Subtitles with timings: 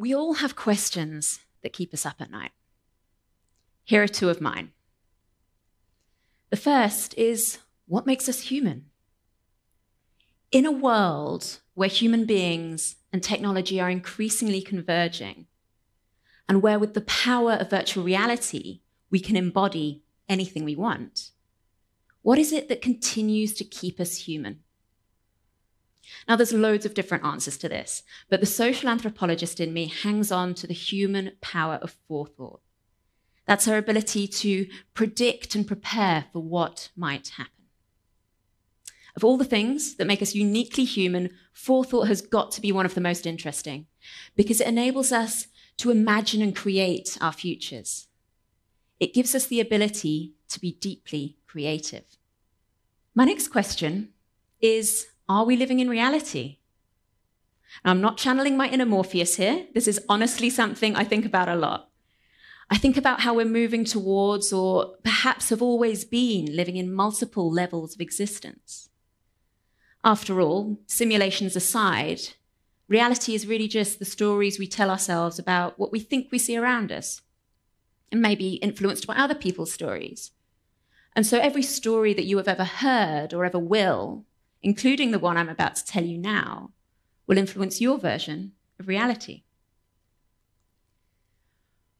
[0.00, 2.52] We all have questions that keep us up at night.
[3.84, 4.72] Here are two of mine.
[6.48, 8.86] The first is what makes us human?
[10.50, 15.48] In a world where human beings and technology are increasingly converging,
[16.48, 18.80] and where with the power of virtual reality,
[19.10, 21.32] we can embody anything we want,
[22.22, 24.60] what is it that continues to keep us human?
[26.28, 30.30] Now, there's loads of different answers to this, but the social anthropologist in me hangs
[30.30, 32.60] on to the human power of forethought.
[33.46, 37.52] That's our ability to predict and prepare for what might happen.
[39.16, 42.86] Of all the things that make us uniquely human, forethought has got to be one
[42.86, 43.86] of the most interesting
[44.36, 45.48] because it enables us
[45.78, 48.06] to imagine and create our futures.
[49.00, 52.04] It gives us the ability to be deeply creative.
[53.14, 54.10] My next question
[54.60, 56.58] is Are we living in reality?
[57.84, 59.68] I'm not channeling my inner Morpheus here.
[59.74, 61.88] This is honestly something I think about a lot.
[62.68, 67.48] I think about how we're moving towards, or perhaps have always been, living in multiple
[67.48, 68.88] levels of existence.
[70.02, 72.22] After all, simulations aside,
[72.88, 76.56] reality is really just the stories we tell ourselves about what we think we see
[76.56, 77.22] around us,
[78.10, 80.32] and maybe influenced by other people's stories.
[81.14, 84.24] And so every story that you have ever heard or ever will,
[84.62, 86.70] including the one I'm about to tell you now,
[87.26, 89.42] will influence your version of reality.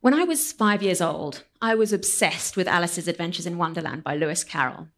[0.00, 4.16] When I was five years old, I was obsessed with Alice's Adventures in Wonderland by
[4.16, 4.88] Lewis Carroll.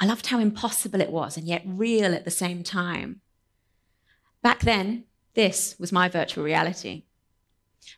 [0.00, 3.20] I loved how impossible it was and yet real at the same time.
[4.42, 7.04] Back then, this was my virtual reality.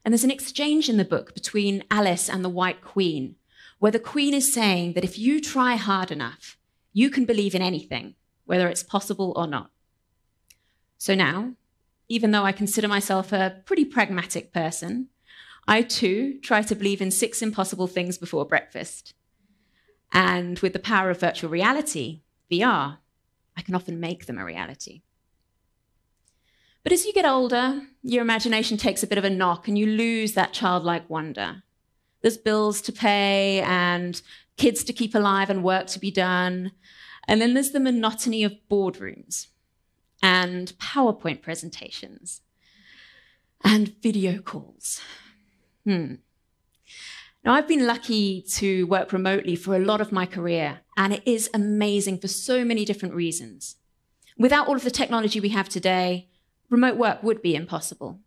[0.04, 3.36] And there's an exchange in the book between Alice and the White Queen,
[3.78, 6.58] where the Queen is saying that if you try hard enough,
[6.92, 8.14] you can believe in anything,
[8.52, 9.70] whether it's possible or not.
[10.98, 11.54] So now,
[12.10, 15.08] even though I consider myself a pretty pragmatic person,
[15.66, 19.14] I too try to believe in six impossible things before breakfast.
[20.12, 22.98] And with the power of virtual reality, VR,
[23.56, 25.00] I can often make them a reality.
[26.82, 29.86] But as you get older, your imagination takes a bit of a knock and you
[29.86, 31.62] lose that childlike wonder.
[32.20, 34.20] There's bills to pay and
[34.58, 36.72] kids to keep alive and work to be done.
[37.28, 39.48] And then there's the monotony of boardrooms
[40.22, 42.40] and PowerPoint presentations
[43.64, 45.00] and video calls.
[45.84, 46.14] Hmm.
[47.44, 51.22] Now, I've been lucky to work remotely for a lot of my career, and it
[51.26, 53.76] is amazing for so many different reasons.
[54.38, 56.28] Without all of the technology we have today,
[56.70, 58.20] remote work would be impossible.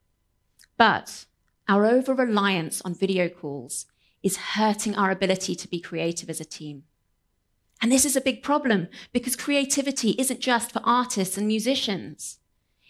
[0.77, 1.25] But
[1.67, 3.85] our over reliance on video calls
[4.21, 6.83] is hurting our ability to be creative as a team.
[7.85, 12.39] And this is a big problem because creativity isn't just for artists and musicians.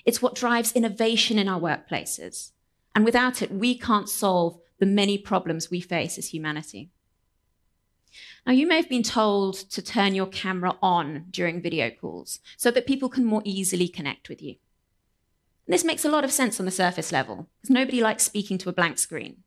[0.06, 2.54] It's what drives innovation in our workplaces.
[2.96, 6.92] And without it, we can't solve the many problems we face as humanity.
[8.48, 12.72] Now, you may have been told to turn your camera on during video calls so
[12.72, 14.56] that people can more easily connect with you.
[15.68, 18.58] And this makes a lot of sense on the surface level, because nobody likes speaking
[18.60, 19.44] to a blank screen.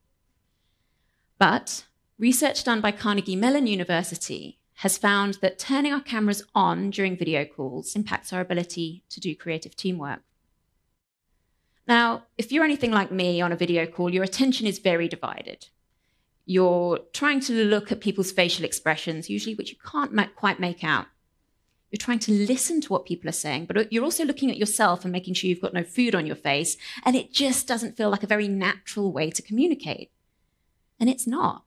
[1.38, 1.86] But
[2.18, 7.44] research done by Carnegie Mellon University has found that turning our cameras on during video
[7.44, 10.20] calls impacts our ability to do creative teamwork.
[11.88, 15.66] Now, if you're anything like me on a video call, your attention is very divided.
[16.46, 21.06] You're trying to look at people's facial expressions, usually which you can't quite make out.
[21.90, 25.04] You're trying to listen to what people are saying, but you're also looking at yourself
[25.04, 26.76] and making sure you've got no food on your face.
[27.04, 30.12] And it just doesn't feel like a very natural way to communicate.
[31.00, 31.64] And it's not.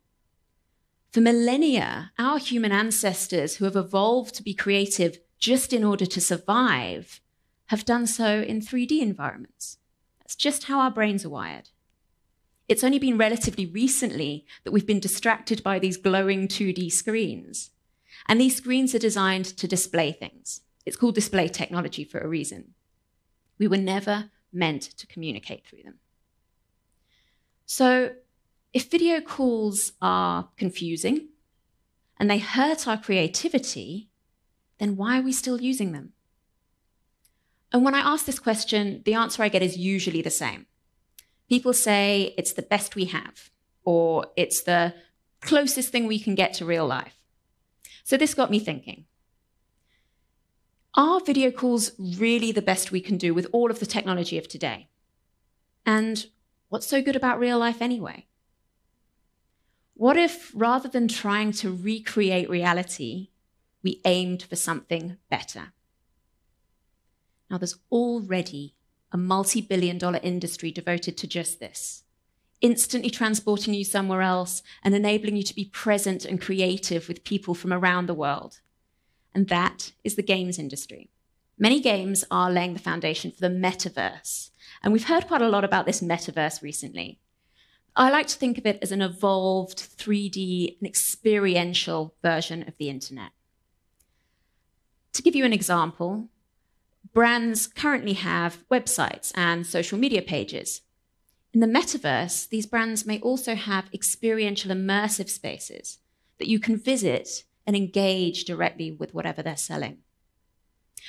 [1.11, 6.21] For millennia, our human ancestors who have evolved to be creative just in order to
[6.21, 7.19] survive
[7.67, 9.77] have done so in 3D environments.
[10.19, 11.69] That's just how our brains are wired.
[12.69, 17.71] It's only been relatively recently that we've been distracted by these glowing 2D screens.
[18.27, 20.61] And these screens are designed to display things.
[20.85, 22.73] It's called display technology for a reason.
[23.59, 25.99] We were never meant to communicate through them.
[27.65, 28.11] So,
[28.73, 31.29] if video calls are confusing
[32.17, 34.09] and they hurt our creativity,
[34.77, 36.13] then why are we still using them?
[37.71, 40.65] And when I ask this question, the answer I get is usually the same.
[41.49, 43.49] People say it's the best we have,
[43.83, 44.93] or it's the
[45.41, 47.15] closest thing we can get to real life.
[48.03, 49.05] So this got me thinking.
[50.95, 54.47] Are video calls really the best we can do with all of the technology of
[54.47, 54.89] today?
[55.85, 56.25] And
[56.69, 58.27] what's so good about real life anyway?
[60.01, 63.29] What if, rather than trying to recreate reality,
[63.83, 65.73] we aimed for something better?
[67.51, 68.73] Now, there's already
[69.11, 72.03] a multi billion dollar industry devoted to just this.
[72.61, 77.53] instantly transporting you somewhere else and enabling you to be present and creative with people
[77.53, 78.61] from around the world.
[79.35, 81.11] And that is the games industry.
[81.59, 84.49] Many games are laying the foundation for the metaverse.
[84.81, 87.20] And we've heard quite a lot about this metaverse recently.
[87.95, 92.89] I like to think of it as an evolved 3D and experiential version of the
[92.89, 93.31] internet.
[95.13, 96.29] To give you an example,
[97.13, 100.81] brands currently have websites and social media pages.
[101.53, 105.99] In the metaverse, these brands may also have experiential immersive spaces
[106.37, 109.97] that you can visit and engage directly with whatever they're selling.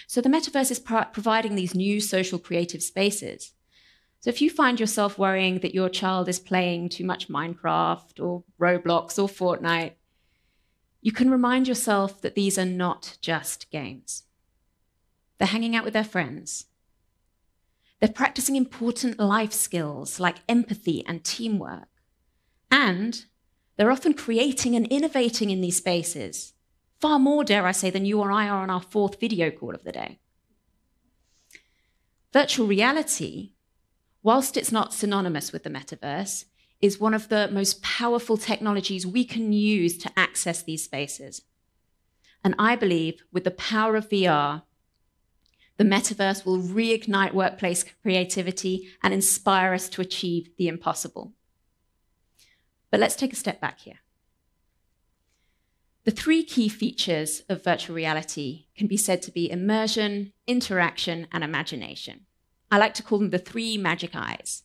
[0.08, 3.52] So the metaverse is pro- providing these new social creative spaces
[4.22, 8.44] so if you find yourself worrying that your child is playing too much Minecraft or
[8.60, 9.94] Roblox or Fortnite,
[11.00, 14.22] you can remind yourself that these are not just games.
[15.38, 16.66] They're hanging out with their friends.
[17.98, 21.88] They're practicing important life skills like empathy and teamwork.
[22.70, 23.24] And
[23.76, 26.52] they're often creating and innovating in these spaces,
[27.00, 29.74] far more, dare I say, than you or I are on our fourth video call
[29.74, 30.20] of the day.
[32.32, 33.54] Virtual reality
[34.22, 36.44] whilst it's not synonymous with the metaverse,
[36.80, 41.42] is one of the most powerful technologies we can use to access these spaces.
[42.44, 44.62] And I believe with the power of VR,
[45.76, 51.32] the metaverse will reignite workplace creativity and inspire us to achieve the impossible.
[52.90, 54.00] But let's take a step back here.
[56.04, 61.44] The three key features of virtual reality can be said to be immersion, interaction, and
[61.44, 62.26] imagination.
[62.72, 64.62] I like to call them the three magic eyes.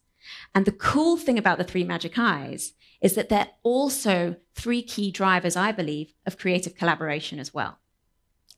[0.56, 2.72] And the cool thing about the three magic eyes
[3.02, 7.80] is that they're also three key drivers, I believe, of creative collaboration as well.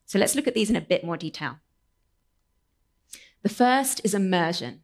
[0.05, 1.57] So let's look at these in a bit more detail.
[3.41, 4.81] The first is immersion.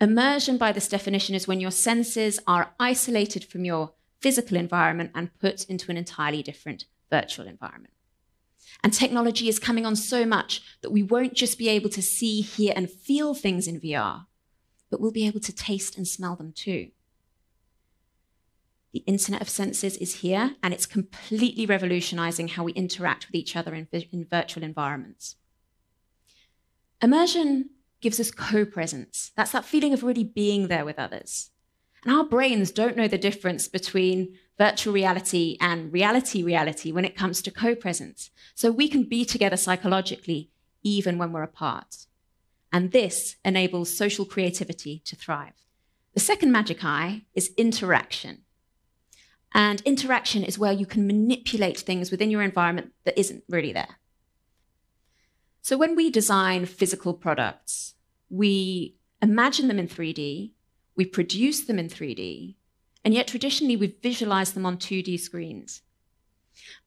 [0.00, 5.38] Immersion, by this definition, is when your senses are isolated from your physical environment and
[5.38, 7.92] put into an entirely different virtual environment.
[8.82, 12.40] And technology is coming on so much that we won't just be able to see,
[12.40, 14.26] hear, and feel things in VR,
[14.90, 16.90] but we'll be able to taste and smell them too.
[18.92, 23.54] The Internet of Senses is here, and it's completely revolutionizing how we interact with each
[23.54, 25.36] other in, in virtual environments.
[27.02, 27.70] Immersion
[28.00, 29.32] gives us co presence.
[29.36, 31.50] That's that feeling of really being there with others.
[32.04, 37.16] And our brains don't know the difference between virtual reality and reality reality when it
[37.16, 38.30] comes to co presence.
[38.54, 40.50] So we can be together psychologically
[40.82, 42.06] even when we're apart.
[42.72, 45.52] And this enables social creativity to thrive.
[46.14, 48.42] The second magic eye is interaction.
[49.52, 53.96] And interaction is where you can manipulate things within your environment that isn't really there.
[55.62, 57.94] So when we design physical products,
[58.28, 60.52] we imagine them in 3D
[60.96, 62.54] we produce them in 3D,
[63.06, 65.82] and yet traditionally we've visualized them on 2D screens.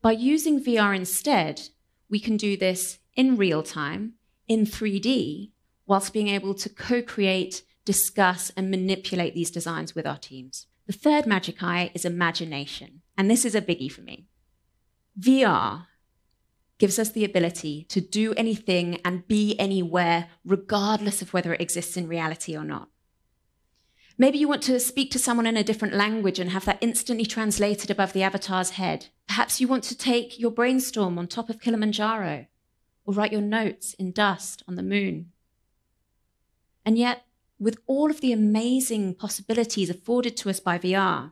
[0.01, 1.69] By using VR instead,
[2.09, 5.51] we can do this in real time, in 3D,
[5.87, 10.67] whilst being able to co create, discuss, and manipulate these designs with our teams.
[10.87, 14.25] The third magic eye is imagination, and this is a biggie for me.
[15.17, 15.85] VR
[16.79, 21.95] gives us the ability to do anything and be anywhere, regardless of whether it exists
[21.95, 22.89] in reality or not.
[24.21, 27.25] Maybe you want to speak to someone in a different language and have that instantly
[27.25, 29.07] translated above the avatar's head.
[29.29, 32.47] Perhaps you want to take your brainstorm on top of Kilimanjaro
[33.05, 35.31] or write your notes in dust on the moon.
[36.85, 41.31] And yet, with all of the amazing possibilities afforded to us by VR,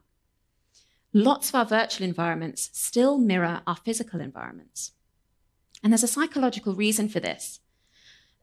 [1.11, 4.93] lots of our virtual environments still mirror our physical environments.
[5.83, 7.59] And there's a psychological reason for this.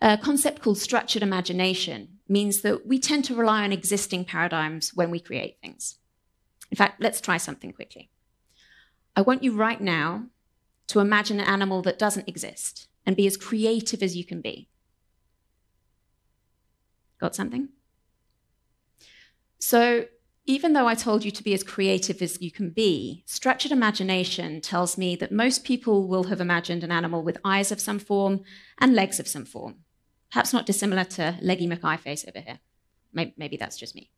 [0.00, 5.10] A concept called structured imagination means that we tend to rely on existing paradigms when
[5.10, 5.98] we create things.
[6.70, 8.10] In fact, let's try something quickly.
[9.16, 10.26] I want you right now
[10.88, 14.68] to imagine an animal that doesn't exist and be as creative as you can be.
[17.20, 17.68] Got something?
[19.58, 20.06] So,
[20.46, 24.60] even though I told you to be as creative as you can be, structured imagination
[24.60, 28.42] tells me that most people will have imagined an animal with eyes of some form
[28.78, 29.76] and legs of some form.
[30.30, 32.58] Perhaps not dissimilar to Leggy McEye face over here.
[33.12, 34.10] Maybe that's just me.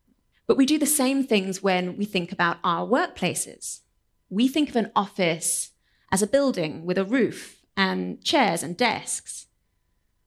[0.47, 3.81] But we do the same things when we think about our workplaces.
[4.29, 5.71] We think of an office
[6.11, 9.45] as a building with a roof and chairs and desks.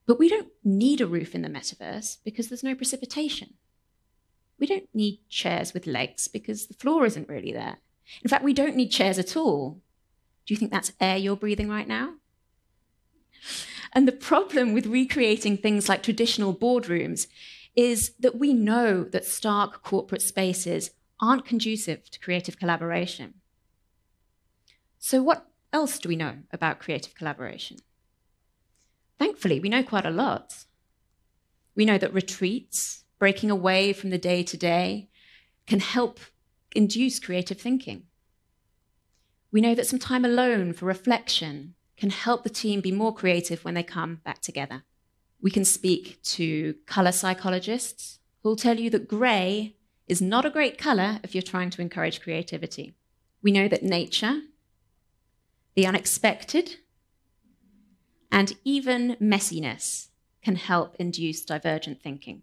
[0.07, 3.55] But we don't need a roof in the metaverse because there's no precipitation.
[4.61, 7.79] We don't need chairs with legs because the floor isn't really there.
[8.23, 9.81] In fact, we don't need chairs at all.
[10.47, 12.15] Do you think that's air you're breathing right now?
[13.93, 17.27] And the problem with recreating things like traditional boardrooms
[17.75, 20.91] is that we know that stark corporate spaces
[21.21, 23.35] aren't conducive to creative collaboration.
[24.99, 27.79] So, what else do we know about creative collaboration?
[29.19, 30.65] Thankfully, we know quite a lot.
[31.75, 35.09] We know that retreats, breaking away from the day to day,
[35.69, 36.19] can help
[36.75, 38.05] induce creative thinking.
[39.53, 43.65] We know that some time alone for reflection can help the team be more creative
[43.65, 44.85] when they come back together.
[45.41, 49.77] We can speak to color psychologists who'll tell you that gray
[50.09, 52.95] is not a great color if you're trying to encourage creativity.
[53.43, 54.41] We know that nature,
[55.75, 56.77] the unexpected,
[58.33, 60.09] and even messiness
[60.43, 62.43] can help induce divergent thinking.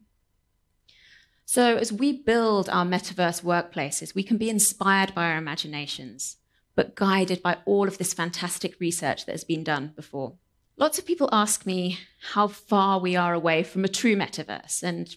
[1.49, 6.37] So, as we build our metaverse workplaces, we can be inspired by our imaginations
[6.77, 10.33] but guided by all of this fantastic research that has been done before.
[10.77, 11.97] Lots of people ask me
[12.33, 15.15] how far we are away from a true metaverse, and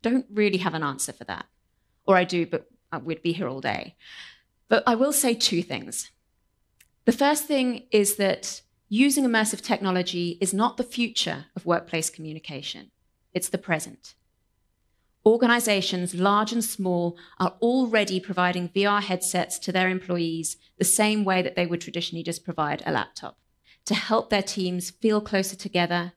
[0.00, 1.44] don't really have an answer for that.
[2.06, 3.96] Or I do, but uh, we'd be here all day.
[4.68, 6.10] But I will say two things.
[7.04, 12.92] The first thing is that using immersive technology is not the future of workplace communication,
[13.34, 14.14] it's the present.
[15.26, 21.40] Organizations, large and small, are already providing VR headsets to their employees the same way
[21.40, 23.38] that they would traditionally just provide a laptop
[23.86, 26.12] to help their teams feel closer together,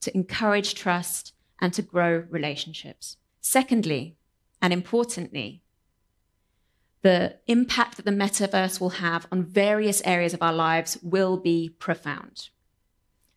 [0.00, 3.16] to encourage trust, and to grow relationships.
[3.40, 4.16] Secondly,
[4.60, 5.62] and importantly,
[7.02, 11.68] the impact that the metaverse will have on various areas of our lives will be
[11.78, 12.48] profound.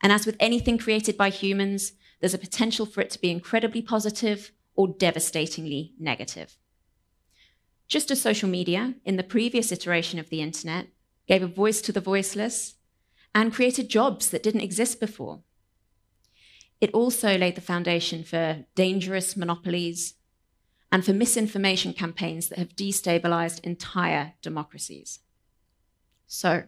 [0.02, 3.82] And as with anything created by humans, there's a potential for it to be incredibly
[3.82, 6.58] positive or devastatingly negative.
[7.90, 10.88] Just as social media, in the previous iteration of the internet,
[11.28, 12.76] gave a voice to the voiceless
[13.36, 15.42] and created jobs that didn't exist before.
[16.80, 20.14] It also laid the foundation for dangerous monopolies
[20.94, 25.20] and for misinformation campaigns that have destabilized entire democracies.
[26.26, 26.64] So,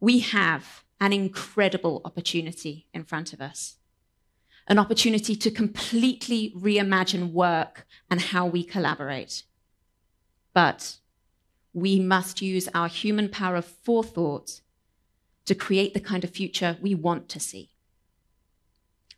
[0.00, 3.76] we have an incredible opportunity in front of us
[4.66, 9.44] an opportunity to completely reimagine work and how we collaborate.
[10.52, 10.96] But
[11.72, 14.60] we must use our human power of forethought
[15.44, 17.70] to create the kind of future we want to see.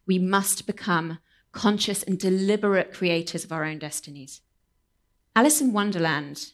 [0.07, 1.19] We must become
[1.53, 4.43] conscious and deliberate creators of our own destinies.
[5.35, 6.53] Alice in Wonderland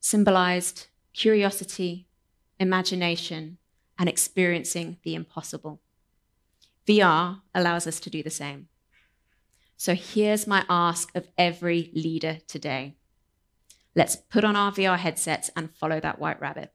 [0.00, 2.06] symbolized curiosity,
[2.58, 3.58] imagination,
[3.98, 5.80] and experiencing the impossible.
[6.86, 8.68] VR allows us to do the same.
[9.76, 12.96] So here's my ask of every leader today.
[13.94, 16.72] Let's put on our VR headsets and follow that white rabbit.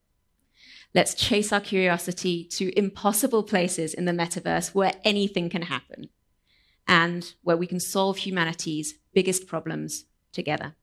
[0.94, 6.10] Let's chase our curiosity to impossible places in the metaverse where anything can happen
[6.88, 10.76] and where we can solve humanity's biggest problems together.